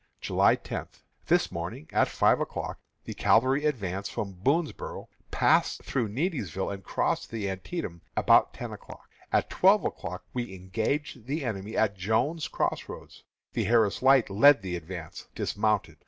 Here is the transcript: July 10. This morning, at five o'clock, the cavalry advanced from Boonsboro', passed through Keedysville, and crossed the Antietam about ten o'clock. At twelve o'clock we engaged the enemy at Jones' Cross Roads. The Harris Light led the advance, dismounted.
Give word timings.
July 0.19 0.55
10. 0.55 0.87
This 1.27 1.51
morning, 1.51 1.87
at 1.93 2.07
five 2.07 2.39
o'clock, 2.39 2.79
the 3.03 3.13
cavalry 3.13 3.65
advanced 3.65 4.11
from 4.11 4.33
Boonsboro', 4.33 5.07
passed 5.29 5.83
through 5.83 6.09
Keedysville, 6.15 6.71
and 6.73 6.83
crossed 6.83 7.29
the 7.29 7.47
Antietam 7.47 8.01
about 8.17 8.51
ten 8.51 8.71
o'clock. 8.71 9.07
At 9.31 9.51
twelve 9.51 9.85
o'clock 9.85 10.23
we 10.33 10.55
engaged 10.55 11.27
the 11.27 11.45
enemy 11.45 11.77
at 11.77 11.95
Jones' 11.95 12.47
Cross 12.47 12.89
Roads. 12.89 13.23
The 13.53 13.65
Harris 13.65 14.01
Light 14.01 14.31
led 14.31 14.63
the 14.63 14.75
advance, 14.75 15.27
dismounted. 15.35 15.97